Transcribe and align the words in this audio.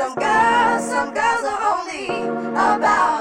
Some 0.00 0.14
girls, 0.14 0.88
some 0.88 1.12
girls 1.12 1.44
are 1.44 1.76
only 1.76 2.06
about 2.52 3.19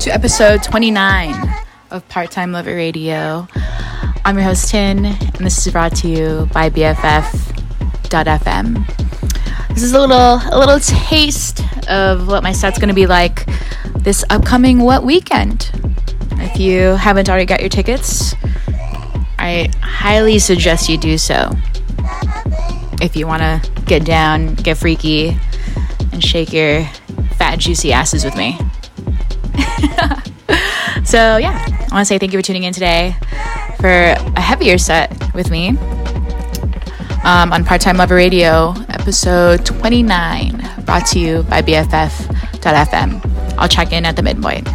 to 0.00 0.10
episode 0.10 0.62
29 0.62 1.34
of 1.90 2.06
Part 2.08 2.30
Time 2.30 2.52
Lover 2.52 2.74
Radio. 2.74 3.46
I'm 4.24 4.36
your 4.36 4.44
host, 4.44 4.70
Tin, 4.70 5.04
and 5.04 5.46
this 5.46 5.66
is 5.66 5.72
brought 5.72 5.94
to 5.96 6.08
you 6.08 6.48
by 6.52 6.70
BFF.fm. 6.70 7.26
This 9.68 9.82
is 9.82 9.92
a 9.92 10.00
little 10.00 10.40
a 10.50 10.58
little 10.58 10.80
taste 10.80 11.62
of 11.88 12.26
what 12.28 12.42
my 12.42 12.52
set's 12.52 12.78
gonna 12.78 12.94
be 12.94 13.06
like 13.06 13.46
this 13.96 14.24
upcoming 14.30 14.80
what 14.80 15.04
weekend. 15.04 15.70
If 16.32 16.58
you 16.58 16.96
haven't 16.96 17.28
already 17.28 17.46
got 17.46 17.60
your 17.60 17.68
tickets, 17.68 18.34
I 19.38 19.70
highly 19.80 20.38
suggest 20.38 20.88
you 20.88 20.98
do 20.98 21.16
so. 21.16 21.52
If 23.00 23.16
you 23.16 23.26
wanna 23.26 23.62
get 23.86 24.04
down, 24.04 24.54
get 24.56 24.78
freaky, 24.78 25.36
and 26.12 26.22
shake 26.22 26.52
your 26.52 26.84
fat, 27.36 27.58
juicy 27.58 27.92
asses 27.92 28.24
with 28.24 28.36
me. 28.36 28.58
so, 31.04 31.36
yeah, 31.36 31.64
I 31.68 31.88
want 31.90 32.02
to 32.02 32.04
say 32.04 32.18
thank 32.18 32.32
you 32.32 32.38
for 32.38 32.42
tuning 32.42 32.64
in 32.64 32.72
today 32.72 33.16
for 33.78 33.88
a 33.88 34.40
heavier 34.40 34.78
set 34.78 35.34
with 35.34 35.50
me 35.50 35.70
um, 37.24 37.52
on 37.52 37.64
Part 37.64 37.80
Time 37.80 37.96
Lover 37.96 38.14
Radio, 38.14 38.74
episode 38.88 39.64
29, 39.66 40.84
brought 40.84 41.06
to 41.06 41.18
you 41.18 41.42
by 41.44 41.62
BFF.fm. 41.62 43.54
I'll 43.58 43.68
check 43.68 43.92
in 43.92 44.04
at 44.06 44.16
the 44.16 44.22
midpoint. 44.22 44.68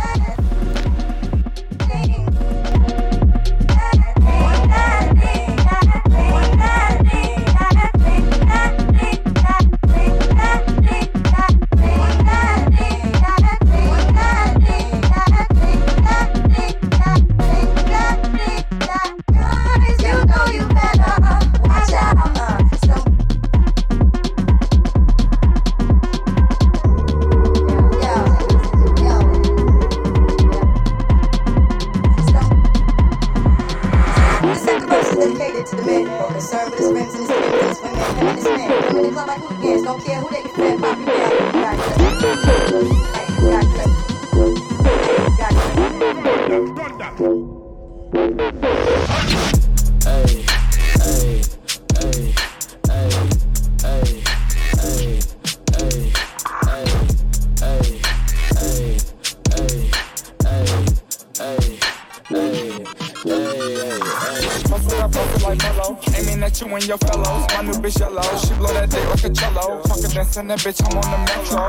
She 68.40 68.54
blow 68.56 68.74
that 68.74 68.90
dick 68.90 69.06
like 69.10 69.24
a 69.24 69.30
cello. 69.30 69.82
Fucking 69.84 70.12
dancing 70.12 70.48
that 70.48 70.60
bitch, 70.60 70.80
I'm 70.86 70.98
on 70.98 71.08
the 71.12 71.20
metro. 71.28 71.62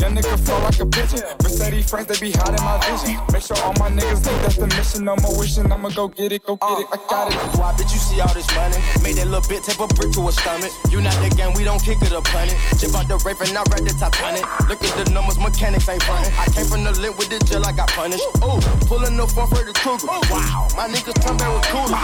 Young 0.00 0.14
nigga 0.16 0.36
flow 0.44 0.58
like 0.62 0.80
a 0.80 0.86
pigeon. 0.86 1.22
Mercedes 1.42 1.88
friends, 1.90 2.06
they 2.08 2.18
be 2.18 2.32
hot 2.32 2.50
in 2.50 2.62
my 2.64 2.80
vision. 2.82 3.20
Make 3.32 3.42
sure 3.42 3.58
all 3.62 3.74
my 3.76 3.90
niggas 3.90 4.24
leave 4.26 4.40
that's 4.42 4.56
the 4.56 4.66
mission. 4.66 5.04
No 5.04 5.16
more 5.22 5.36
wishing, 5.38 5.70
I'ma 5.70 5.90
go 5.90 6.08
get 6.08 6.32
it, 6.32 6.44
go 6.44 6.56
get 6.56 6.80
it. 6.80 6.86
I 6.92 6.96
got 7.08 7.30
it. 7.30 7.38
Why 7.58 7.72
bitch 7.76 7.92
you 7.92 8.00
see 8.00 8.20
all 8.20 8.32
this 8.32 8.48
money? 8.56 8.78
Made 9.02 9.16
that 9.20 9.28
little 9.28 9.44
bit 9.48 9.62
tape 9.64 9.80
a 9.80 9.86
brick 9.86 10.12
to 10.16 10.28
a 10.28 10.32
stomach. 10.32 10.72
You 10.90 11.00
not 11.00 11.14
the 11.20 11.28
gang, 11.34 11.52
we 11.54 11.64
don't 11.64 11.82
kick 11.82 12.00
it 12.00 12.10
punt 12.10 12.50
it. 12.50 12.58
Chip 12.78 12.94
out 12.94 13.06
the 13.08 13.16
rape 13.24 13.40
and 13.40 13.56
I 13.56 13.62
read 13.70 13.84
the 13.84 13.94
top 14.00 14.14
Titanic. 14.14 14.44
Look 14.68 14.82
at 14.82 14.92
the 15.04 15.10
numbers, 15.12 15.38
mechanics 15.38 15.88
ain't 15.88 16.02
frontin'. 16.02 16.32
I 16.38 16.46
came 16.52 16.66
from 16.66 16.84
the 16.84 16.92
lit 17.00 17.16
with 17.18 17.28
the 17.28 17.38
jail, 17.44 17.64
I 17.64 17.72
got 17.72 17.88
punished. 17.90 18.24
Ooh, 18.42 18.60
pulling 18.86 19.16
the 19.16 19.26
phone 19.26 19.48
for 19.48 19.62
the 19.64 19.72
cougar. 19.74 20.06
Wow, 20.30 20.68
my 20.76 20.88
niggas 20.88 21.18
come 21.22 21.36
back 21.36 21.50
with 21.52 21.66
cooler. 21.68 21.98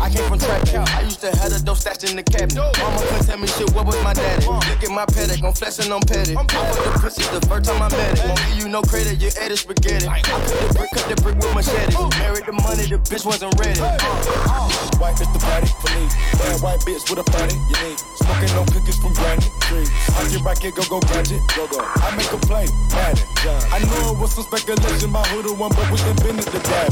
I 0.00 0.08
came 0.10 0.28
from 0.28 0.38
track 0.38 0.64
cow. 0.66 0.84
I 0.96 1.02
used 1.02 1.20
to 1.20 1.30
have 1.36 1.50
the 1.50 1.60
dope 1.60 1.78
stashed 1.78 2.04
in 2.04 2.16
the 2.16 2.22
cabinet. 2.22 2.60
Mama 2.78 2.98
tell 3.30 3.38
me 3.38 3.46
shit, 3.46 3.70
what 3.72 3.86
was 3.86 3.94
my 4.02 4.12
daddy? 4.12 4.44
Look 4.46 4.82
at 4.82 4.90
my 4.90 5.06
paddock, 5.06 5.42
I'm 5.42 5.54
flexing 5.54 5.92
on 5.92 6.02
petty. 6.02 6.34
I 6.34 6.42
put 6.42 6.82
the 6.82 6.90
pussy 6.98 7.22
the 7.30 7.40
first 7.46 7.70
time 7.70 7.80
I 7.80 7.88
met 7.94 8.18
it. 8.18 8.26
Won't 8.26 8.42
give 8.50 8.58
you 8.58 8.68
no 8.68 8.82
credit, 8.82 9.22
you 9.22 9.30
ate 9.38 9.54
it 9.54 9.62
spaghetti. 9.62 10.08
I 10.08 10.20
cut 10.20 10.42
the 10.42 10.74
brick, 10.74 10.90
cut 10.90 11.06
the 11.06 11.16
brick 11.22 11.36
with 11.38 11.54
machete. 11.54 11.94
Married 12.18 12.46
the 12.46 12.56
money, 12.58 12.90
the 12.90 12.98
bitch 13.06 13.24
wasn't 13.24 13.54
ready. 13.62 13.78
Uh, 13.78 13.86
uh, 13.86 14.98
white 14.98 15.14
bitch 15.14 15.30
the 15.30 15.38
body 15.46 15.70
for 15.78 15.90
me. 15.94 16.10
Bad 16.42 16.58
white 16.58 16.82
bitch 16.82 17.06
with 17.06 17.22
a 17.22 17.26
body 17.30 17.54
you 17.54 17.76
need. 17.86 17.98
Smoking 18.18 18.52
no 18.58 18.62
cookies 18.66 18.98
from 18.98 19.14
granny 19.14 19.46
trees. 19.70 19.90
I 20.18 20.26
get 20.26 20.42
back 20.42 20.58
here, 20.58 20.74
go 20.74 20.82
go 20.90 20.98
gadget, 21.06 21.40
go 21.54 21.70
go. 21.70 21.78
I 21.78 22.10
make 22.18 22.30
a 22.34 22.40
play, 22.50 22.66
Madden, 22.90 23.22
John. 23.46 23.62
I 23.70 23.78
knew 23.78 24.10
it 24.10 24.18
was 24.18 24.34
some 24.34 24.44
speculation 24.50 25.14
about 25.14 25.30
who 25.30 25.46
the 25.46 25.54
one, 25.54 25.70
but 25.70 25.86
we 25.94 26.02
invented 26.02 26.50
the 26.50 26.58
dab. 26.66 26.90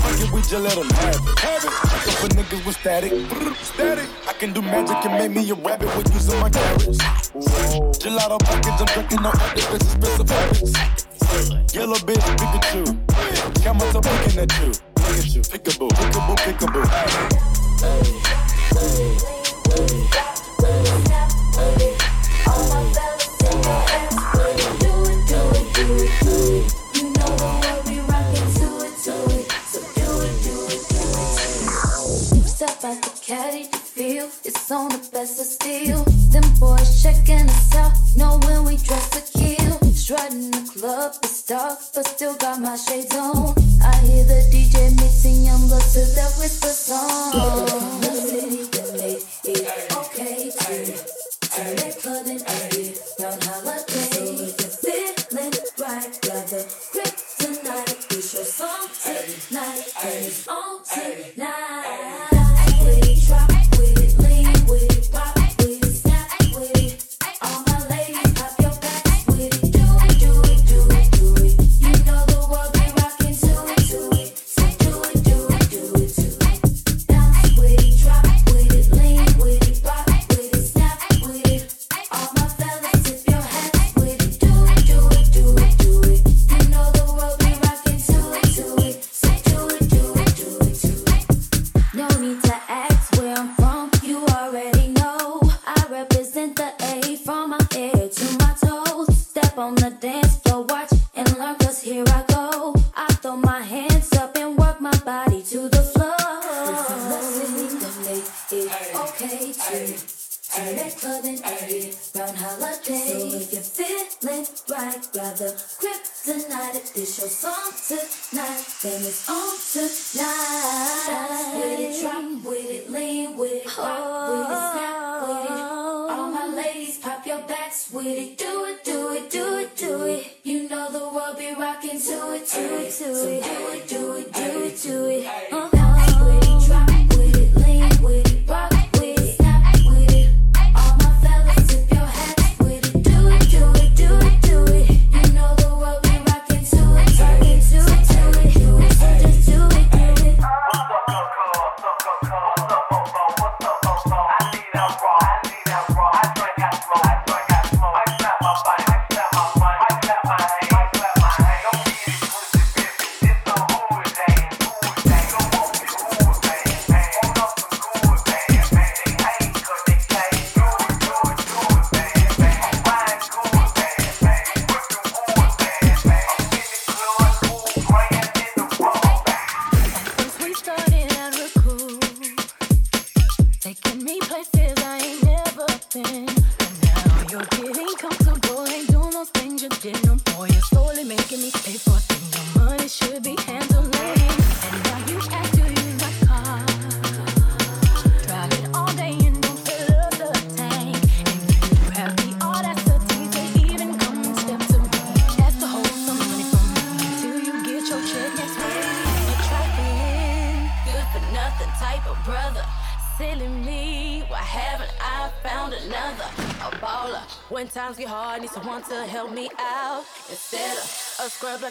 Fuck 0.00 0.16
it, 0.16 0.32
we 0.32 0.40
just 0.40 0.64
let 0.64 0.72
them 0.80 0.88
have 1.04 1.20
it. 1.20 1.36
Have 1.44 1.64
it. 1.68 1.72
Looking 1.92 2.16
for 2.16 2.28
niggas 2.32 2.62
with 2.64 2.76
static, 2.80 3.12
brr, 3.28 3.52
static. 3.60 4.08
I 4.24 4.32
can 4.32 4.52
do 4.56 4.62
magic 4.62 4.96
and 5.04 5.14
make 5.20 5.32
me 5.36 5.44
a 5.50 5.57
some 5.58 5.66
rabbit 5.66 5.96
with 5.96 6.14
you, 6.14 6.20
some 6.20 6.40
my 6.40 6.50
carrots. 6.50 6.98
Gelato 7.98 8.38
pockets, 8.38 8.80
I'm 8.80 8.86
drinking 8.86 9.22
no 9.22 9.30
other, 9.30 9.54
this 9.54 9.66
is 9.66 9.94
expensive 9.94 10.30
habits. 10.30 10.72
Yellow 11.74 11.96
bitch, 11.96 12.26
Pikachu. 12.38 12.84
Got 13.64 13.74
myself 13.76 14.04
looking 14.04 14.38
at 14.40 14.52
you. 14.60 14.66
Look 14.68 15.18
at 15.18 15.34
you, 15.34 15.42
pickaboo, 15.42 15.88
pickaboo, 15.90 16.36
pickaboo. 16.44 16.84
Hey, 17.80 17.88
hey, 17.88 18.14
hey, 18.78 19.16
hey, 19.74 19.94
hey. 19.94 20.08
Carry 33.28 33.64
the 33.64 33.87
it's 34.00 34.70
on 34.70 34.90
the 34.90 35.10
best 35.12 35.40
of 35.40 35.46
steel. 35.46 36.04
Them 36.30 36.44
boys 36.60 37.02
checking 37.02 37.48
us 37.50 37.74
out, 37.74 37.92
Know 38.16 38.38
when 38.46 38.62
we 38.62 38.76
dress 38.76 39.10
to 39.10 39.38
kill. 39.38 39.74
Strutting 39.92 40.52
the 40.52 40.70
club, 40.72 41.14
it's 41.24 41.42
dark, 41.42 41.80
but 41.92 42.06
still 42.06 42.36
got 42.36 42.60
my 42.60 42.76
shades 42.76 43.12
on. 43.16 43.56
I 43.82 43.96
hear 44.06 44.22
the 44.22 44.46
DJ 44.54 44.94
mixing 44.94 45.42
young 45.44 45.66
blood 45.66 45.82
to 45.82 46.00
that 46.14 46.32
whisper 46.38 46.68
song. 46.68 47.32
The 48.00 48.10
city 48.14 48.62
that 48.70 48.92
made 49.02 49.24
it 49.50 49.66
okay. 49.96 50.52
Turn 51.50 51.74
that 51.82 51.98
club 51.98 52.26
and 52.28 52.42
I 52.46 52.94
down 53.18 53.38
holiday. 53.50 54.46
Feeling 54.78 55.54
right, 55.76 56.14
got 56.22 56.46
the 56.46 56.62
grip 56.92 57.16
tonight. 57.40 58.06
We 58.10 58.22
show 58.22 58.46
some 58.46 58.86
tonight, 59.02 59.92
and 60.04 60.24
it's 60.24 60.46
on. 60.46 60.67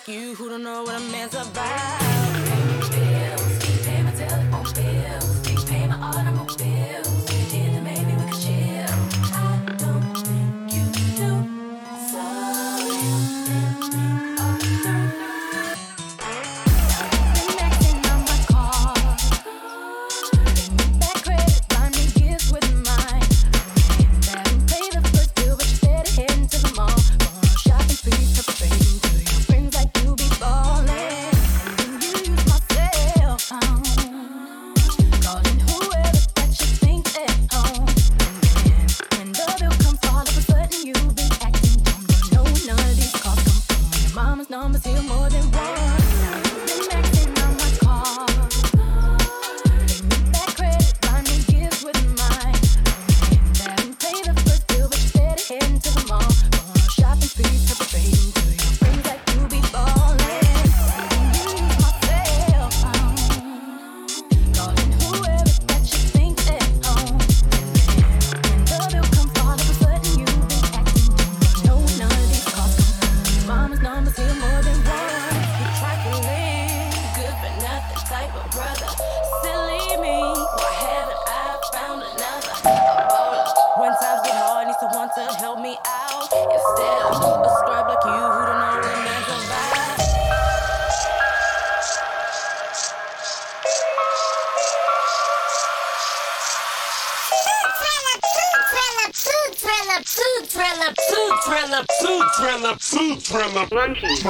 You 0.07 0.35
who 0.35 0.47
don't 0.47 0.63
know 0.63 0.83
what 0.83 0.95
a 0.95 0.99
man's 1.11 1.35
about. 1.35 1.76
monkeys. 103.71 104.23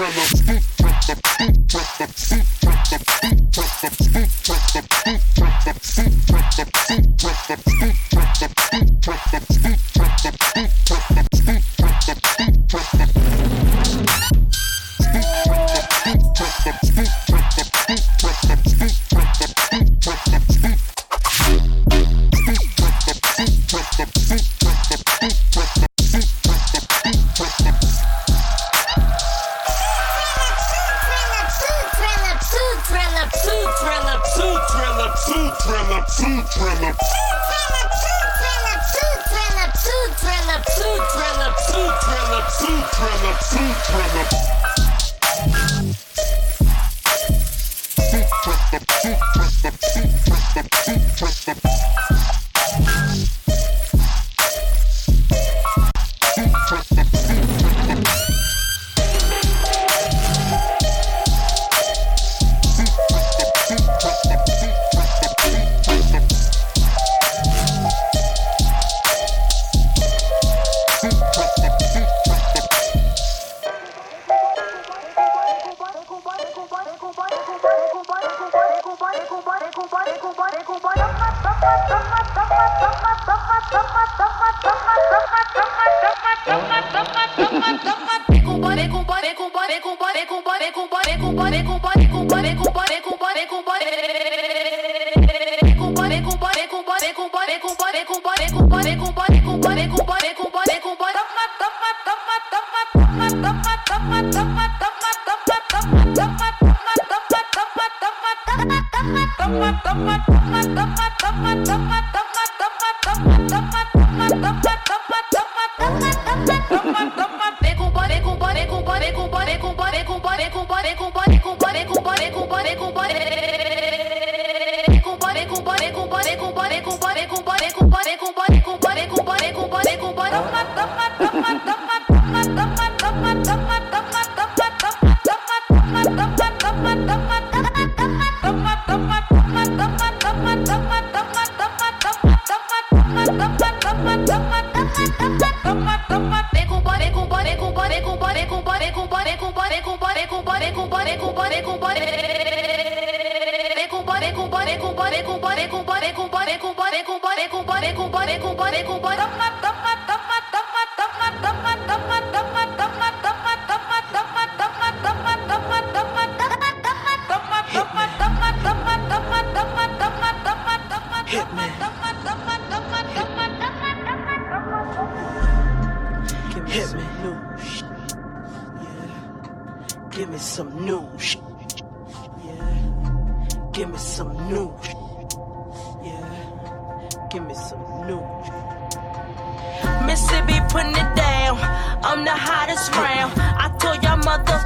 Mississippi 190.05 190.59
putting 190.69 190.95
it 190.95 191.11
down. 191.15 191.57
I'm 192.03 192.23
the 192.23 192.31
hottest 192.31 192.93
round. 192.95 193.33
I 193.35 193.67
told 193.79 194.03
y'all 194.03 194.17
mother, 194.17 194.59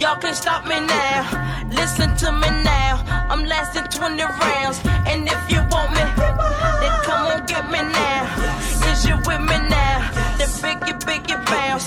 y'all 0.00 0.18
can't 0.20 0.36
stop 0.36 0.66
me 0.66 0.80
now. 0.80 1.20
Listen 1.70 2.16
to 2.16 2.32
me 2.32 2.50
now. 2.64 3.02
I'm 3.30 3.44
lasting 3.44 3.84
20 3.84 4.22
rounds. 4.22 4.80
And 5.06 5.28
if 5.28 5.42
you 5.50 5.60
want 5.70 5.90
me, 5.92 6.02
then 6.82 6.94
come 7.06 7.26
on 7.30 7.46
get 7.46 7.64
me 7.70 7.80
now. 7.80 8.26
Cause 8.82 9.06
you 9.06 9.16
with 9.16 9.40
me 9.40 9.58
now. 9.70 10.10
Then 10.38 10.48
biggie, 10.62 10.98
biggie 11.06 11.40
bounce. 11.46 11.86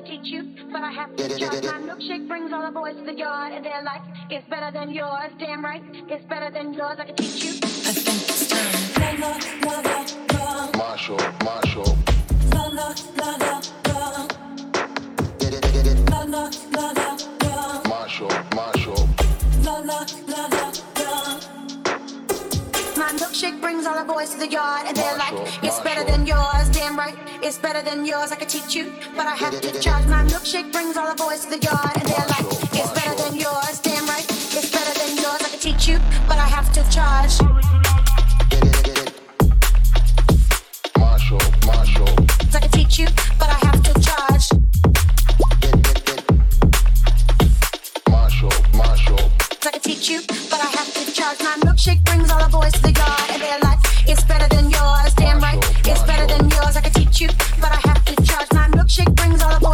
Than 0.00 0.12
yours. 0.12 0.20
I 0.20 0.22
can 0.22 0.22
teach 0.22 0.32
you, 0.32 0.70
but 0.72 0.82
I 0.82 0.92
have 0.92 1.16
to 1.16 1.28
charge. 1.38 1.64
My 1.64 1.94
milkshake 1.94 2.28
brings 2.28 2.52
all 2.52 2.62
the 2.62 2.70
boys 2.72 2.96
to 2.96 3.04
the 3.04 3.14
yard, 3.14 3.52
and 3.52 3.64
they're 3.64 3.82
like, 3.82 4.02
it's 4.30 4.48
better 4.48 4.70
than 4.72 4.90
yours. 4.90 5.32
Damn 5.38 5.64
right, 5.64 5.82
it's 6.08 6.24
better 6.26 6.50
than 6.50 6.74
yours. 6.74 6.98
I 6.98 7.04
can 7.06 7.16
teach 7.16 7.44
you. 7.44 7.52
I 7.52 7.92
think 7.92 8.28
it's 8.28 8.48
time. 8.48 9.18
La 9.20 9.28
la 9.28 9.38
la 9.62 9.80
la 9.80 10.06
la. 10.34 10.70
Marshall, 10.76 11.18
Marshall. 11.44 11.96
La 12.54 12.66
la 12.66 12.94
la 13.16 13.36
la 13.36 13.60
la. 13.86 14.28
La 16.10 16.24
la 16.24 16.24
la 16.24 16.50
la 16.72 16.92
la. 16.92 17.09
Milkshake 23.30 23.60
brings 23.60 23.86
all 23.86 23.94
the 23.96 24.12
boys 24.12 24.30
to 24.30 24.38
the 24.38 24.48
yard, 24.48 24.86
and 24.88 24.96
they're 24.96 25.16
like, 25.16 25.32
it's 25.62 25.78
better 25.78 26.02
than 26.02 26.26
yours. 26.26 26.68
Damn 26.72 26.98
right, 26.98 27.14
it's 27.40 27.58
better 27.58 27.80
than 27.80 28.04
yours. 28.04 28.32
I 28.32 28.34
could 28.34 28.48
teach 28.48 28.74
you, 28.74 28.92
but 29.14 29.24
I 29.24 29.36
have 29.36 29.60
to 29.60 29.80
charge. 29.80 30.04
My 30.06 30.24
milkshake 30.24 30.72
brings 30.72 30.96
all 30.96 31.08
the 31.08 31.14
boys 31.14 31.44
to 31.44 31.50
the 31.50 31.60
yard, 31.64 31.92
and 31.94 32.08
they're 32.08 32.26
like, 32.26 32.44
it's 32.74 32.90
better 32.90 33.14
than 33.22 33.38
yours. 33.38 33.78
Damn 33.82 34.04
right, 34.06 34.26
it's 34.28 34.72
better 34.72 34.98
than 34.98 35.16
yours. 35.16 35.40
I 35.42 35.48
could 35.48 35.60
teach 35.60 35.86
you, 35.86 36.00
but 36.26 36.38
I 36.38 36.48
have 36.48 36.72
to 36.72 36.82
charge. 36.90 37.38
Marshall, 40.98 41.38
Marshall. 41.64 42.08
I 42.52 42.60
could 42.62 42.72
teach 42.72 42.98
you, 42.98 43.06
but 43.38 43.48
I 43.48 43.58
have 43.64 43.80
to 43.80 43.92
charge. 44.02 44.50
Marshall, 48.08 48.50
Marshall. 48.74 49.30
I 49.62 49.70
could 49.70 49.82
teach 49.84 50.10
you, 50.10 50.20
charge. 51.20 51.40
My 51.40 51.56
milkshake 51.66 52.02
brings 52.04 52.30
all 52.30 52.40
the 52.40 52.48
boys 52.48 52.72
to 52.72 52.82
the 52.82 52.92
yard, 52.92 53.28
and 53.32 53.42
they're 53.42 53.58
like, 53.68 53.78
it's 54.08 54.24
better 54.24 54.48
than 54.54 54.70
yours. 54.70 55.12
Damn 55.14 55.40
right, 55.40 55.60
it's 55.84 56.02
better 56.04 56.26
than 56.26 56.48
yours. 56.48 56.76
I 56.76 56.80
could 56.80 56.94
teach 56.94 57.20
you, 57.20 57.28
but 57.60 57.70
I 57.72 57.80
have 57.88 58.04
to 58.06 58.14
charge. 58.24 58.48
My 58.52 58.66
milkshake 58.68 59.14
brings 59.14 59.42
all 59.42 59.52
the 59.54 59.60
boys 59.60 59.69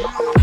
Yeah. 0.00 0.39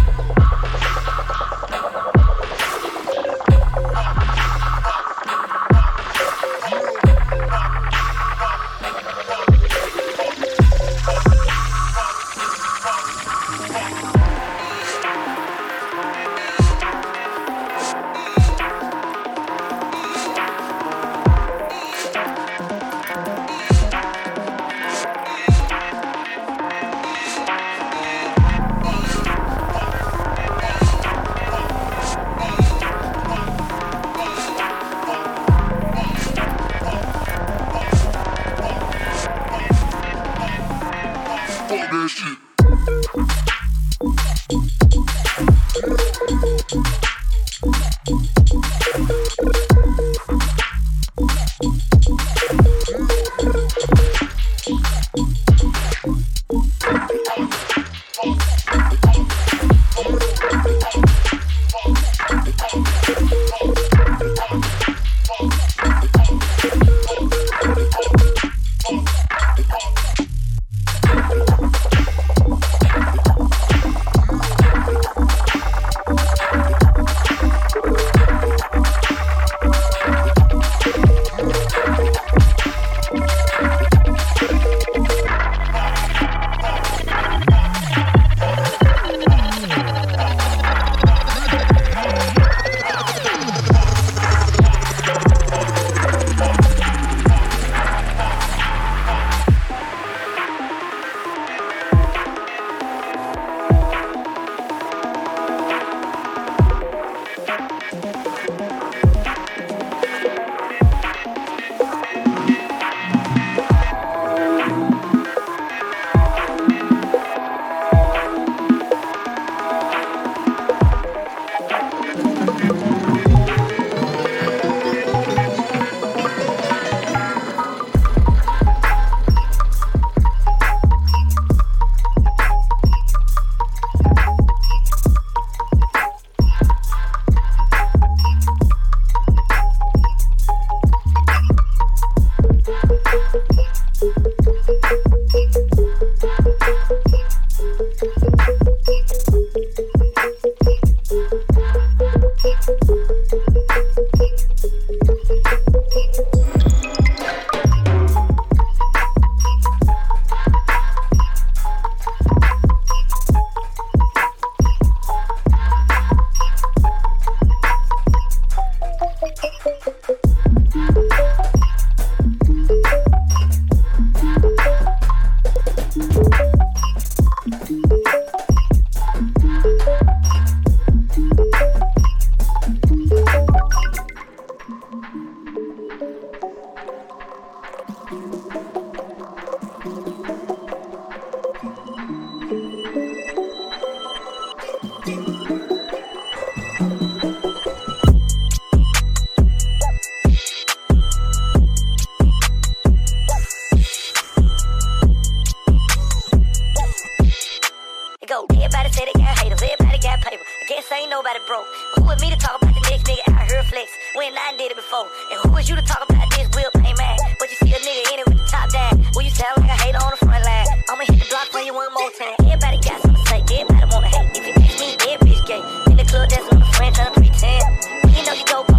You 226.87 226.93
pretend. 227.11 227.63
We 228.05 228.23
know 228.23 228.31
you 228.31 228.45
go. 228.45 228.76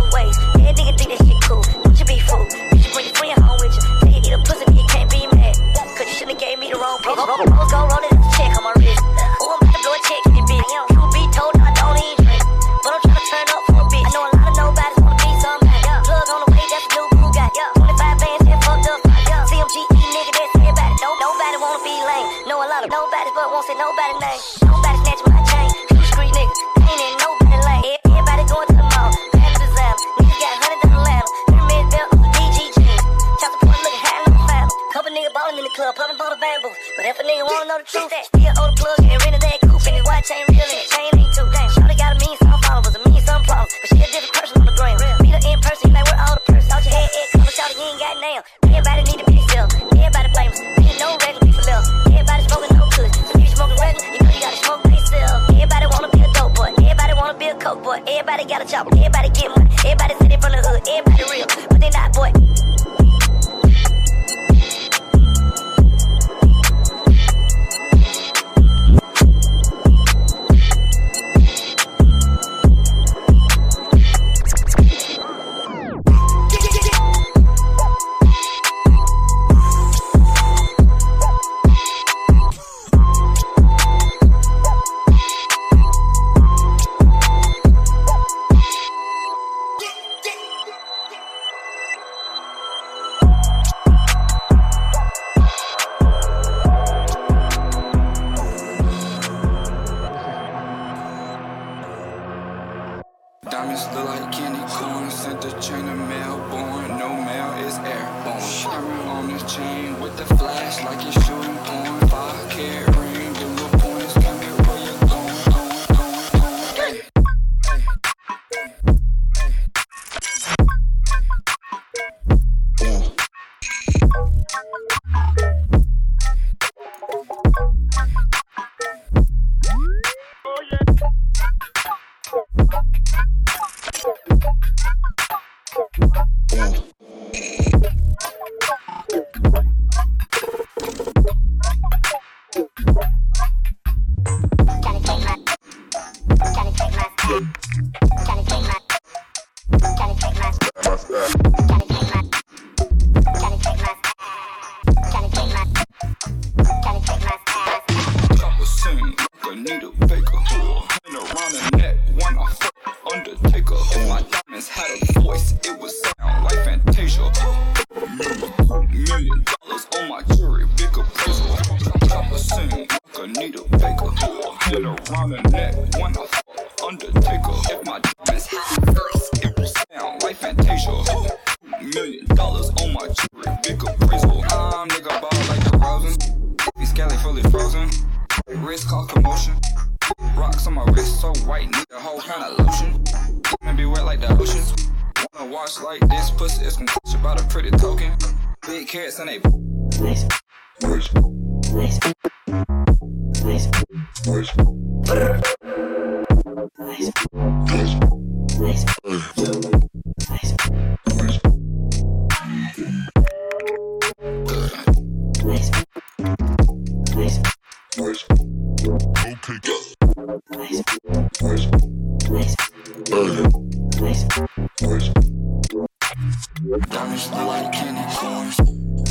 Diamonds 226.90 227.31
look 227.31 227.46
like 227.46 227.72
candy 227.72 228.03
corns. 228.14 228.59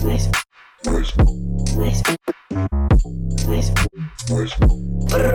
Nice. 0.04 0.28
Nice. 0.86 1.18
Nice. 1.76 2.04
Nice. 4.30 5.27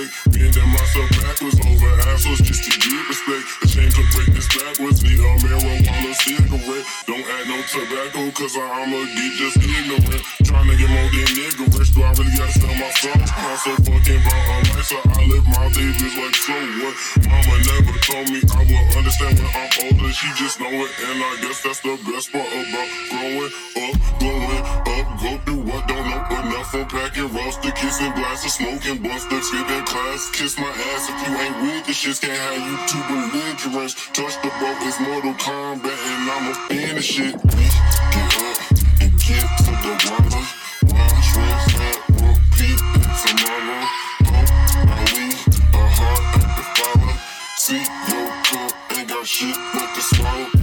Intellect, 0.00 0.32
bending 0.32 0.70
myself 0.72 1.10
backwards 1.20 1.60
over 1.60 1.92
assholes 2.08 2.40
just 2.40 2.64
to 2.64 2.72
get 2.78 3.08
respect. 3.08 3.44
A 3.62 3.66
change 3.68 3.98
of 3.98 4.06
break 4.12 4.30
this 4.32 4.48
backwards, 4.48 5.02
need 5.02 5.18
a 5.18 5.30
marijuana 5.44 6.14
cigarette. 6.14 6.86
Don't 7.06 7.24
add 7.24 7.46
no 7.48 7.58
tobacco, 7.68 8.30
cause 8.32 8.56
I'ma 8.56 9.00
get 9.14 9.32
just 9.36 9.56
ignorant. 9.56 10.22
Tryna 10.44 10.78
get 10.78 10.90
more 10.90 11.08
than 11.10 11.28
nigga 11.36 11.78
rich, 11.78 11.92
do 11.94 12.02
I 12.02 12.12
really 12.12 12.34
gotta 12.36 12.52
sell 12.52 12.74
my 12.74 12.90
soul? 12.90 13.12
I'm 13.16 13.56
so 13.56 13.72
fucking 13.76 14.20
a 14.20 14.36
life, 14.48 14.84
so 14.84 14.96
I 15.04 15.20
live 15.26 15.46
my 15.48 15.68
days 15.72 15.96
just 15.96 16.16
like 16.16 16.36
so 16.36 16.56
what? 16.80 16.94
Mama 17.28 17.56
never 17.68 17.96
told 18.00 18.26
me 18.30 18.40
I 18.40 18.60
would 18.64 18.96
understand 18.96 19.38
when 19.38 19.50
I'm 19.52 19.70
older, 19.84 20.12
she 20.12 20.28
just 20.36 20.60
know 20.60 20.70
it, 20.70 20.90
and 21.08 21.18
I 21.22 21.32
guess 21.42 21.62
that's 21.62 21.80
the 21.80 21.96
best 22.08 22.32
part 22.32 22.48
about 22.48 22.88
growing 23.10 23.52
up, 23.76 23.94
growing 24.18 24.50
up, 24.56 25.20
go 25.20 25.38
through 25.44 25.59
don't 25.86 26.08
know 26.08 26.22
enough 26.40 26.70
from 26.70 26.86
packing 26.86 27.32
roster, 27.32 27.70
kissing 27.72 28.12
glasses, 28.12 28.54
smoking 28.54 29.02
blunts, 29.02 29.26
the 29.26 29.40
skipping 29.40 29.84
class, 29.84 30.30
kiss 30.32 30.58
my 30.58 30.68
ass 30.68 31.08
if 31.08 31.28
you 31.28 31.34
ain't 31.36 31.56
with 31.62 31.86
the 31.86 31.92
shits, 31.92 32.20
can't 32.20 32.36
have 32.36 32.58
you 32.58 32.76
too 32.90 33.02
belligerent. 33.08 33.94
Touch 34.12 34.36
the 34.42 34.50
boat, 34.60 34.76
it's 34.82 35.00
Mortal 35.00 35.34
Kombat, 35.34 35.92
and 35.92 36.30
I'm 36.30 36.50
a 36.50 36.54
fan 36.68 36.96
of 36.96 37.04
shit. 37.04 37.34
We 37.34 37.66
get 38.14 38.34
up 38.40 38.56
and 39.00 39.12
get 39.20 39.46
to 39.64 39.72
the 39.84 39.92
water. 40.10 40.44
Wash, 40.90 41.28
rinse, 41.36 41.74
and 41.78 41.98
repeat. 42.20 42.80
Tomorrow, 43.20 43.82
hope 44.30 44.52
I 44.86 45.04
leave 45.14 45.40
a 45.74 45.84
heart 45.96 46.24
at 46.36 46.50
the 46.56 46.64
follow. 46.76 47.14
See 47.56 47.84
your 48.10 48.30
cup 48.48 48.72
ain't 48.96 49.08
got 49.08 49.26
shit 49.26 49.56
but 49.74 49.94
to 49.94 50.00
swallow. 50.00 50.59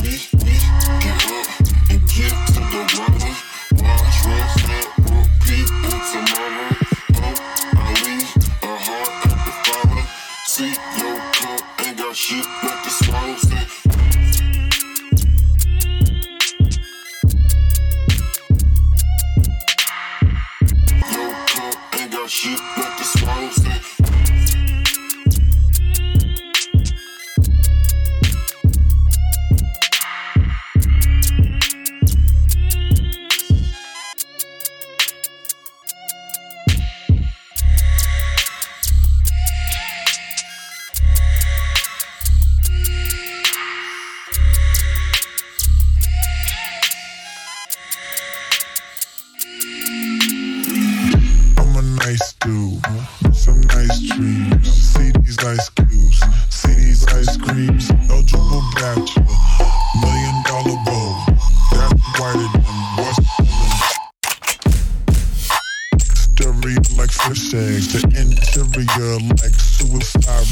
shag 67.35 67.81
the 67.91 68.01
interior 68.15 69.19
like 69.41 69.55
suicide. 69.55 70.47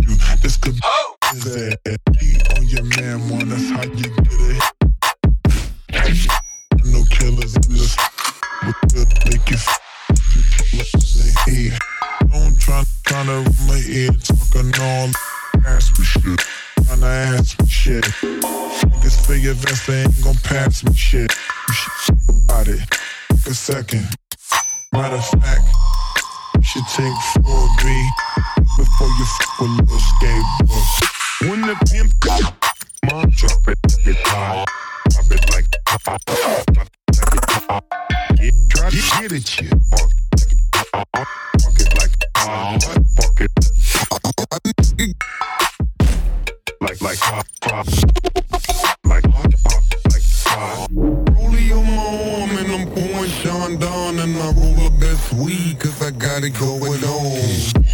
You, 0.00 0.16
this 0.42 0.56
could 0.56 0.78
is 1.34 1.46
it. 1.56 1.80
on 2.56 2.64
your 2.66 2.84
man 2.96 3.28
one. 3.28 3.48
That's 3.48 3.70
how 3.70 3.82
you 3.82 4.10
get 4.14 4.40
it. 4.50 4.62
No 6.84 7.02
killers 7.10 7.56
in 7.56 7.72
this. 7.72 7.96
What 8.62 8.76
the 8.88 9.06
make 9.26 9.50
you? 9.50 9.56
F- 9.56 9.80
don't 12.32 12.58
try 12.58 12.82
tryna 13.04 13.44
run 13.44 13.66
my 13.66 13.82
ear 13.88 14.10
talking 14.22 14.72
all 14.80 15.10
ass 15.66 15.98
me 15.98 16.04
shit. 16.04 16.40
Tryna 16.80 17.38
ask 17.38 17.60
me 17.60 17.68
shit. 17.68 18.04
Niggas 18.04 19.26
figure 19.26 19.54
that 19.54 19.82
they 19.86 20.02
ain't 20.02 20.22
gon' 20.22 20.36
pass 20.44 20.84
me 20.84 20.94
shit. 20.94 21.32
You 21.68 21.74
should 21.74 22.18
about 22.44 22.68
it. 22.68 22.80
Take 23.30 23.46
a 23.46 23.54
second. 23.54 24.23
Matter 24.94 25.16
of 25.16 25.26
fact, 25.42 25.66
should 26.62 26.86
think 26.86 27.16
4B 27.42 28.08
before 28.76 29.08
you 29.08 29.24
fuck 29.24 29.60
with 29.60 29.70
little 29.70 29.98
skateboard. 29.98 31.50
When 31.50 31.60
the 31.62 31.74
pimp 31.90 32.12
mom 33.10 33.28
drop 33.30 33.66
it, 33.66 33.78
get 34.04 34.16
high. 34.18 34.64
Drop 35.10 35.30
it 35.32 35.50
like 35.50 35.66
pop, 35.84 36.04
pop, 36.06 36.64
Get 38.36 38.54
try 38.70 38.90
to 38.90 38.96
get 38.96 39.32
at 39.32 39.60
you. 39.60 39.70
Fuck 39.90 40.10
it 41.80 41.90
like 41.98 42.14
hot, 42.36 42.80
fuck 43.16 43.40
it 43.40 43.50
like 46.80 47.02
like 47.02 47.18
hot, 47.18 47.46
hot. 47.64 48.93
Rondon 53.76 54.20
and 54.20 54.36
I 54.36 54.52
roll 54.52 54.74
the 54.74 54.90
best 55.00 55.32
weed 55.32 55.80
cause 55.80 56.00
I 56.00 56.10
got 56.10 56.44
it 56.44 56.50
going 56.50 57.02
on. 57.04 57.84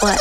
What? 0.00 0.20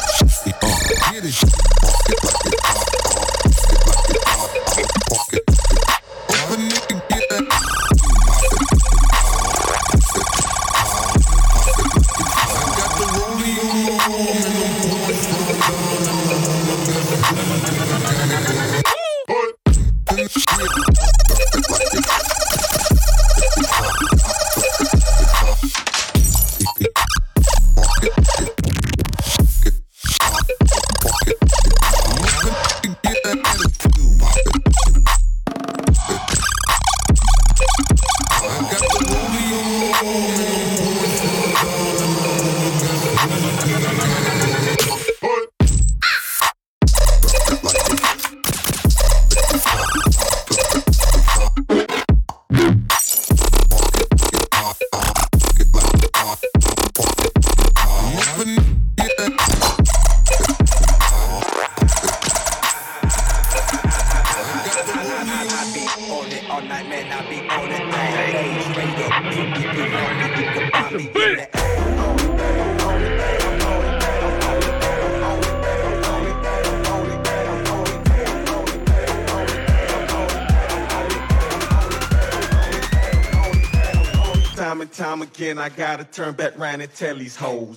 gotta 85.75 86.03
turn 86.05 86.33
back 86.33 86.57
round 86.57 86.81
and 86.81 86.93
tell 86.93 87.15
these 87.15 87.35
hoes. 87.35 87.75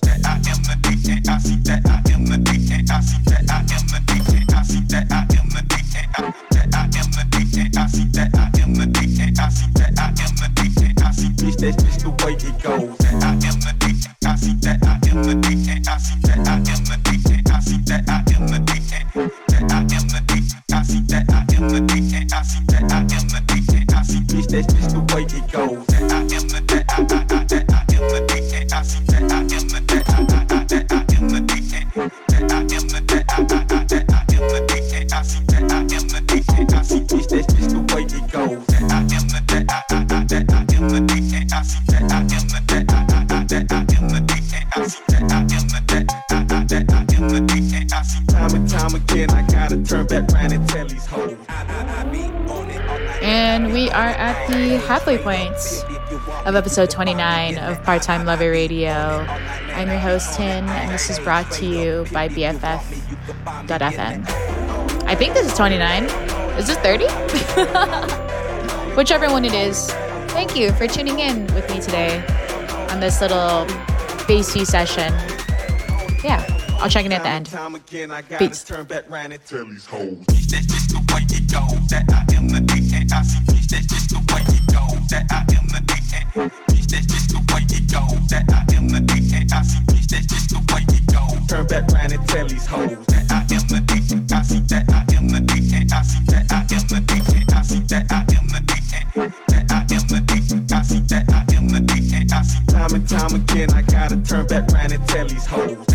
of 56.47 56.55
episode 56.55 56.89
29 56.89 57.57
of 57.57 57.83
Part 57.83 58.01
Time 58.01 58.23
Lover 58.25 58.49
Radio. 58.49 58.89
I'm 59.73 59.89
your 59.89 59.99
host, 59.99 60.37
Tin, 60.37 60.63
and 60.63 60.91
this 60.91 61.09
is 61.09 61.19
brought 61.19 61.51
to 61.51 61.65
you 61.65 62.05
by 62.13 62.29
BFF.fm. 62.29 64.23
I 65.03 65.13
think 65.13 65.33
this 65.33 65.47
is 65.47 65.57
29. 65.57 66.05
Is 66.57 66.67
this 66.67 66.77
30? 66.83 67.03
Whichever 68.95 69.27
one 69.29 69.43
it 69.43 69.53
is, 69.53 69.91
thank 70.31 70.55
you 70.55 70.71
for 70.71 70.87
tuning 70.87 71.19
in 71.19 71.47
with 71.53 71.69
me 71.69 71.81
today 71.81 72.23
on 72.91 73.01
this 73.01 73.19
little 73.19 73.65
bassy 74.25 74.63
session. 74.63 75.11
Yeah, 76.23 76.45
I'll 76.79 76.89
check 76.89 77.05
in 77.05 77.11
at 77.11 77.23
the 77.23 77.29
end. 77.29 77.49
Beats. 78.39 78.63
That 85.09 85.25
I 85.31 85.39
am 85.55 85.67
the 85.67 85.81
Bitch, 86.33 86.87
that's 86.87 87.05
just 87.07 87.29
the 87.29 87.39
way 87.53 87.63
it 87.69 87.87
goes. 87.91 88.27
That 88.27 88.45
I 88.51 88.65
am 88.75 88.89
the 88.89 88.99
dick 88.99 89.51
I 89.51 89.61
see. 89.63 89.79
Bitch, 89.87 90.07
that's 90.07 90.27
just 90.27 90.49
the 90.49 90.59
way 90.73 90.83
it 90.87 91.05
goes. 91.07 91.39
Turn 91.47 91.65
back 91.67 91.87
round 91.91 92.13
and 92.13 92.27
tell 92.27 92.47
these 92.47 92.65
hoes 92.65 93.05
that 93.07 93.31
I 93.31 93.41
am 93.47 93.67
the 93.67 93.79
dick 93.87 94.31
I 94.31 94.41
see. 94.43 94.59
That 94.67 94.85
I 94.91 95.07
am 95.15 95.27
the 95.27 95.39
dick 95.39 95.91
I 95.93 96.01
see. 96.03 96.23
That 96.27 96.51
I 96.51 96.59
am 96.67 96.87
the 96.87 96.99
dick 97.07 97.55
I 97.55 97.61
see. 97.61 97.79
That 97.87 98.11
I 98.11 98.19
am 98.35 98.47
the 98.47 98.59
dick 98.67 98.83
and 99.15 99.31
that 99.47 99.71
I 99.71 99.79
am 99.87 100.03
the 100.07 100.19
dick 100.27 100.71
I 100.71 100.81
see. 100.83 100.99
That 101.07 101.25
I 101.31 101.55
am 101.55 101.67
the 101.69 101.79
dick 101.79 102.31
I 102.33 102.41
see. 102.43 102.65
Time 102.67 102.93
and 102.93 103.07
time 103.07 103.33
again, 103.33 103.71
I 103.73 103.81
gotta 103.81 104.17
turn 104.17 104.45
back 104.47 104.67
round 104.71 104.91
and 104.91 105.07
tell 105.07 105.27
these 105.27 105.45
hoes. 105.45 105.86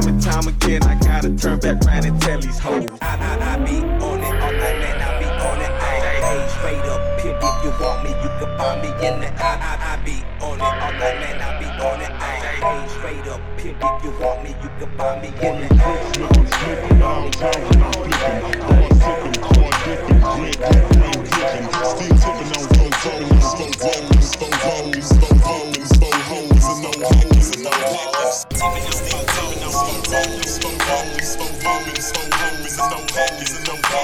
Time 0.00 0.14
and 0.14 0.22
time 0.22 0.48
again 0.48 0.82
I 0.82 0.94
gotta 0.96 1.30
turn 1.36 1.58
back 1.60 1.84
round 1.84 2.06
and 2.06 2.20
tell 2.20 2.40
these 2.40 2.58
hoes. 2.58 2.86
I, 3.02 3.16
I, 3.16 3.54
I 3.54 3.64
be 3.64 3.76
on 3.80 4.20
it 4.20 4.42
all 4.42 4.52
night, 4.52 4.78
man. 4.80 5.00
I 5.00 5.18
be 5.18 5.26
on 5.26 5.60
it. 5.60 5.70
Ay, 5.70 6.00
ay, 6.24 6.48
straight 6.48 6.86
up 6.88 7.20
pimp. 7.20 7.38
If 7.42 7.64
you 7.64 7.70
want 7.80 8.04
me, 8.04 8.10
you 8.10 8.30
can 8.38 8.58
find 8.58 8.80
me 8.82 8.88
in 9.06 9.20
the. 9.20 9.28
I, 9.28 9.52
I, 9.60 9.92
I 9.92 10.04
be 10.04 10.16
on 10.40 10.56
it 10.56 10.62
all 10.62 10.92
night, 10.92 11.16
man. 11.20 11.40
I 11.40 11.58
be 11.58 11.66
on 11.66 12.00
it. 12.00 12.10
Ay, 12.10 12.60
ay, 12.62 12.86
straight 12.88 13.26
up 13.28 13.40
pimp. 13.58 13.76
If 13.80 14.04
you 14.04 14.10
want 14.20 14.44
me, 14.44 14.50
you 14.62 14.70
can 14.78 14.96
find 14.96 15.22
me 15.22 15.28
in 15.28 15.68
the. 15.68 15.70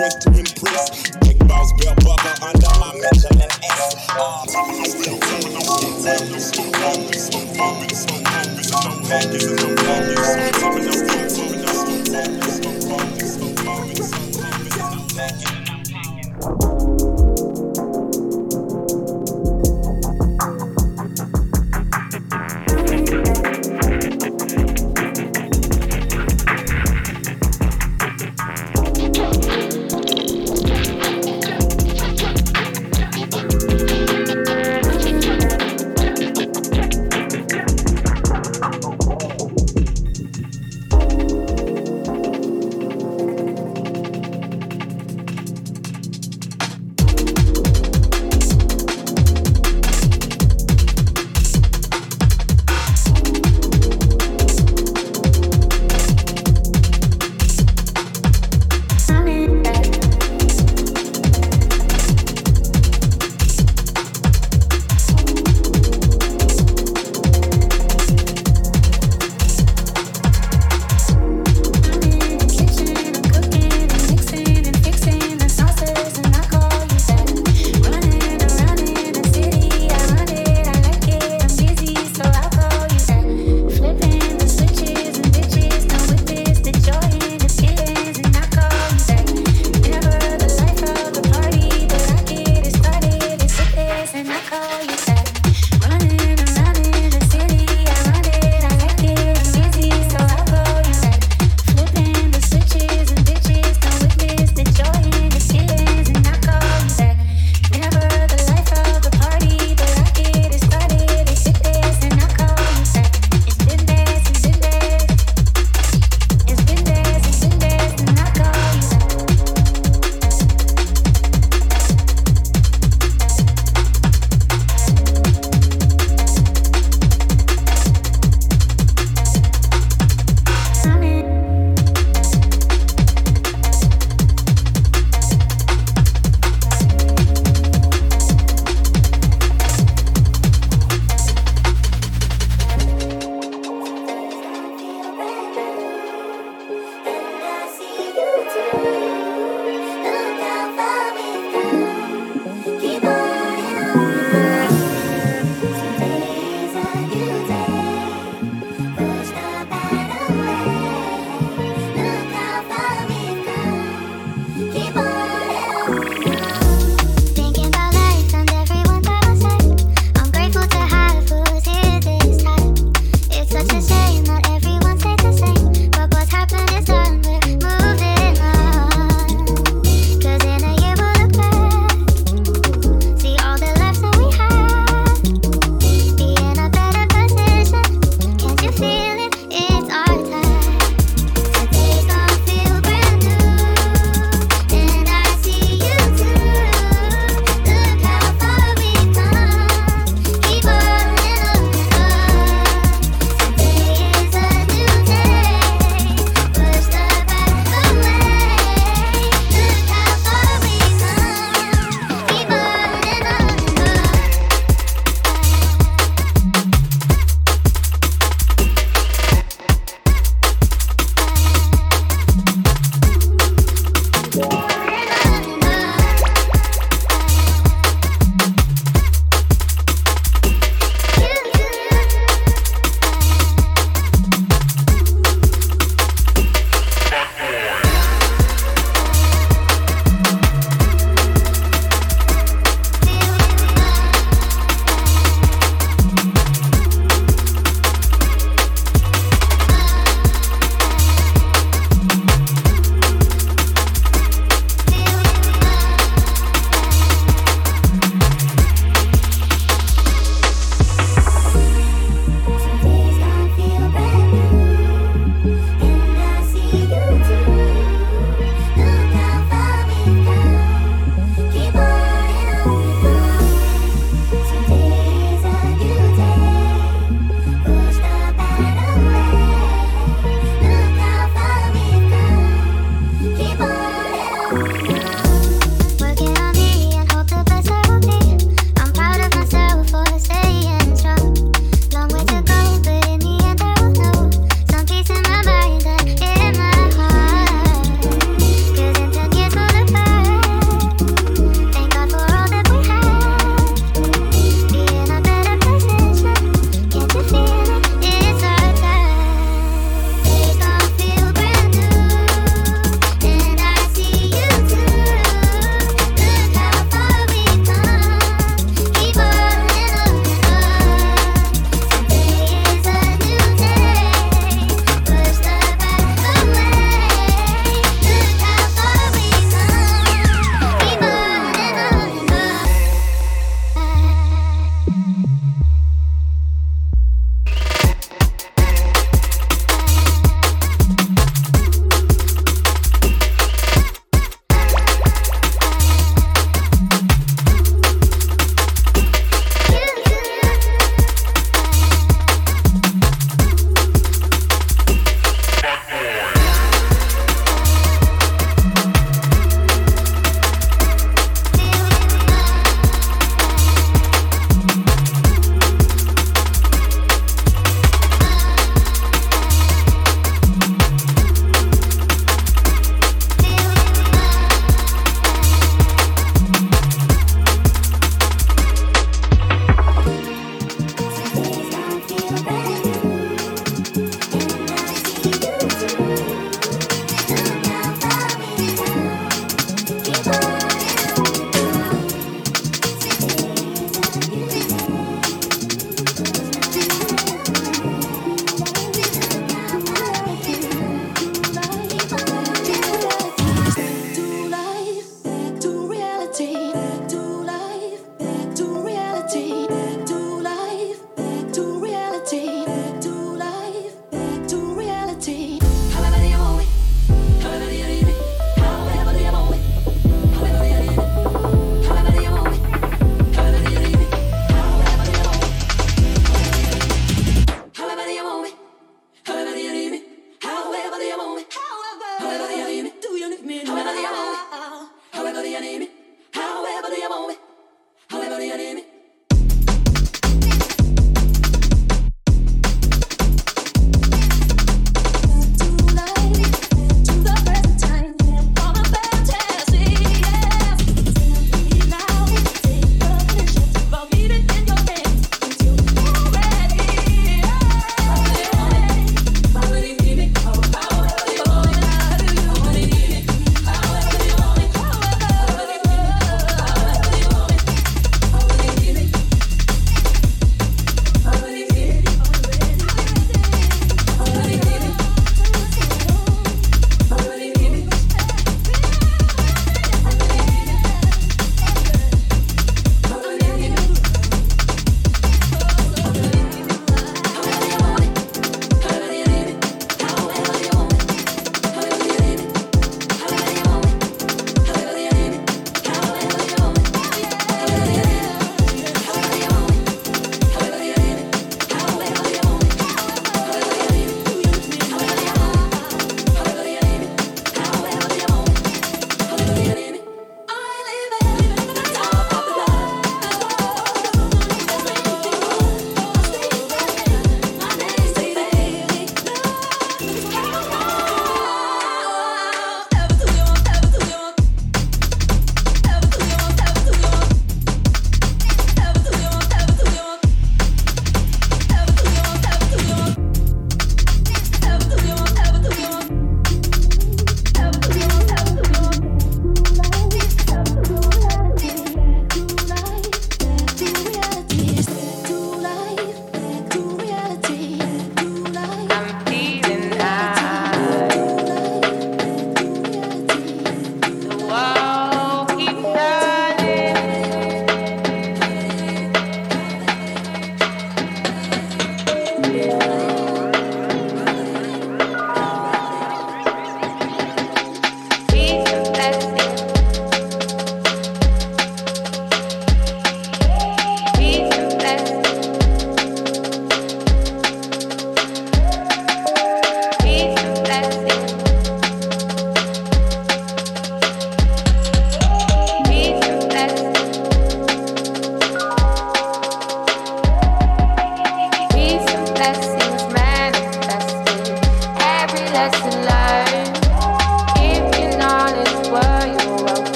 dressed 0.00 0.22
to 0.22 0.28
impress. 0.30 1.10
Big 1.18 1.38
boss 1.46 1.72
belt 1.74 1.99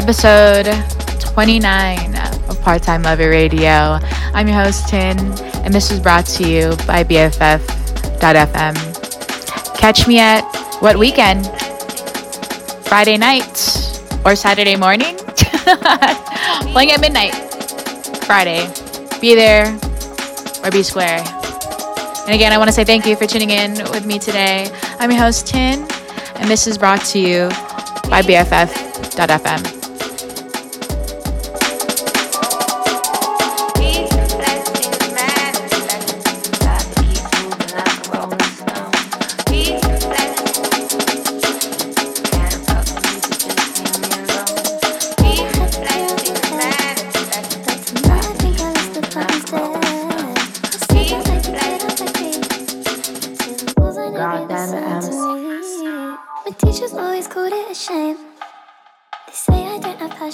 episode 0.00 0.64
29 1.20 2.16
of 2.48 2.58
Part 2.62 2.82
Time 2.82 3.02
Lover 3.02 3.28
Radio. 3.28 3.98
I'm 4.32 4.48
your 4.48 4.56
host, 4.56 4.88
Tin, 4.88 5.18
and 5.62 5.74
this 5.74 5.90
was 5.90 6.00
brought 6.00 6.24
to 6.24 6.48
you 6.48 6.70
by 6.86 7.04
BFF.FM. 7.04 8.74
Catch 9.76 10.08
me 10.08 10.18
at 10.18 10.40
What 10.80 10.96
Weekend? 10.96 11.48
Friday 12.86 13.18
night 13.18 13.44
or 14.24 14.34
Saturday 14.34 14.74
morning? 14.74 15.16
Playing 16.72 16.92
at 16.92 17.00
midnight. 17.02 17.34
Friday. 18.24 18.66
Be 19.20 19.34
there 19.34 19.66
or 20.64 20.70
be 20.70 20.82
square. 20.82 21.22
And 22.24 22.34
again, 22.34 22.54
I 22.54 22.56
want 22.56 22.68
to 22.68 22.72
say 22.72 22.84
thank 22.84 23.04
you 23.04 23.16
for 23.16 23.26
tuning 23.26 23.50
in 23.50 23.72
with 23.90 24.06
me 24.06 24.18
today. 24.18 24.70
I'm 24.98 25.10
your 25.10 25.20
host, 25.20 25.46
Tin, 25.48 25.86
and 26.36 26.48
this 26.48 26.66
is 26.66 26.78
brought 26.78 27.04
to 27.06 27.18
you 27.18 27.50
by 28.08 28.22
BFF.FM. 28.22 29.79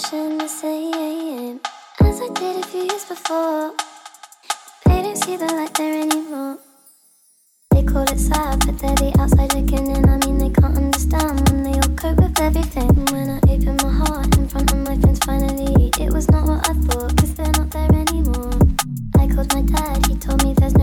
passion 0.06 0.38
the 0.38 0.46
same 0.46 1.60
as 2.00 2.20
I 2.20 2.28
did 2.28 2.64
a 2.64 2.66
few 2.66 2.82
years 2.82 3.04
before. 3.04 3.74
They 4.84 5.02
don't 5.02 5.16
see 5.16 5.36
the 5.36 5.46
light 5.46 5.74
there 5.74 6.00
anymore. 6.00 6.58
They 7.72 7.82
call 7.82 8.02
it 8.02 8.18
sad, 8.18 8.64
but 8.66 8.78
they're 8.78 8.94
the 8.94 9.12
outside 9.18 9.54
looking 9.54 9.90
in. 9.96 10.08
I 10.08 10.18
mean, 10.24 10.38
they 10.38 10.50
can't 10.50 10.76
understand 10.76 11.48
when 11.48 11.62
they 11.64 11.78
all 11.78 11.96
cope 11.96 12.18
with 12.18 12.40
everything. 12.40 12.88
When 13.12 13.30
I 13.30 13.38
open 13.50 13.76
my 13.82 13.92
heart 14.06 14.36
in 14.36 14.48
front 14.48 14.72
of 14.72 14.78
my 14.78 14.96
friends, 14.96 15.20
finally, 15.24 15.90
it 15.98 16.12
was 16.12 16.30
not 16.30 16.46
what 16.46 16.68
I 16.68 16.74
thought, 16.86 17.16
cause 17.16 17.34
they're 17.34 17.56
not 17.58 17.70
there 17.70 17.92
anymore. 17.92 18.58
I 19.18 19.26
called 19.26 19.52
my 19.54 19.62
dad, 19.62 20.06
he 20.06 20.14
told 20.16 20.44
me 20.44 20.52
there's 20.54 20.75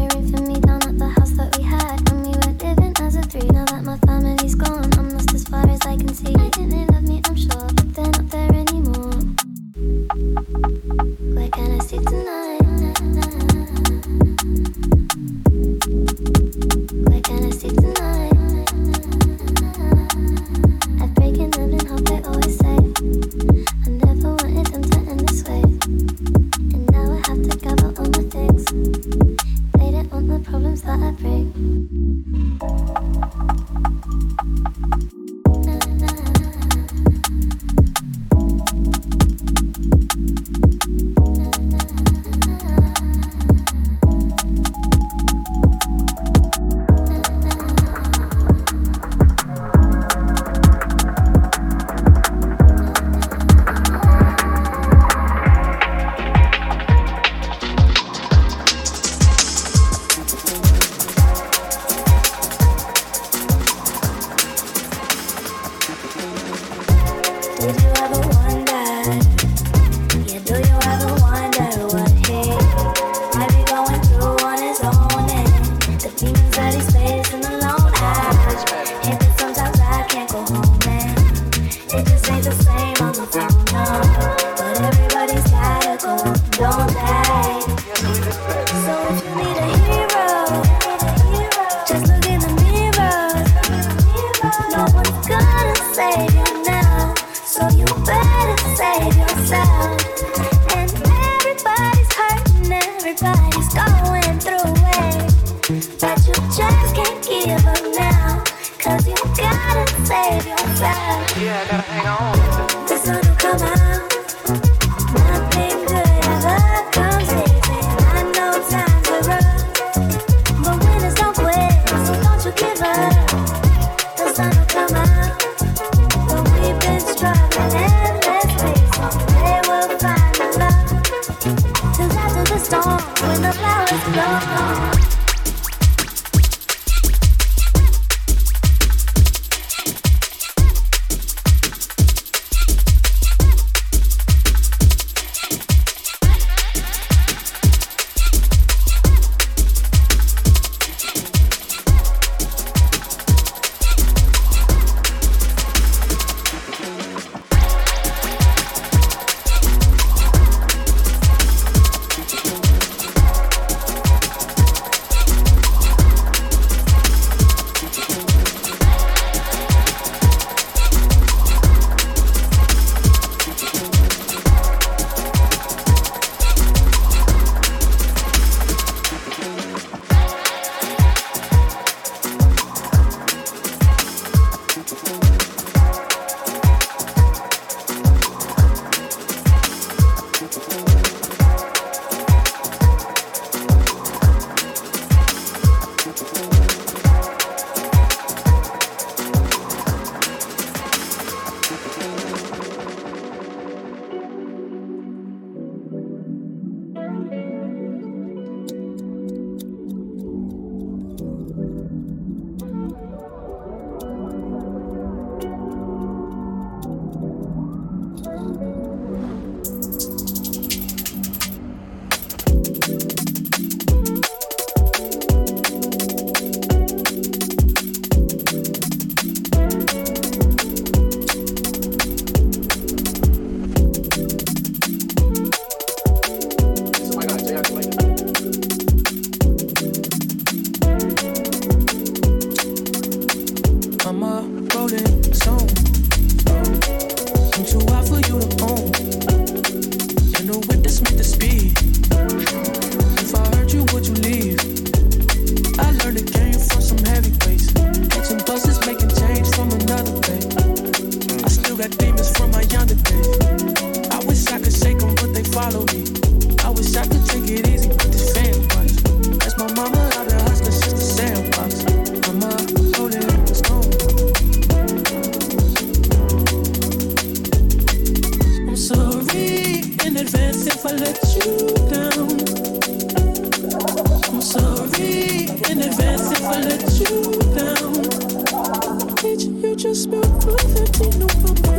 just 290.04 290.10
spilled 290.10 290.42
perfect 290.42 291.73